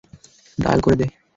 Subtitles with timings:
[0.57, 1.05] Dial করে দে!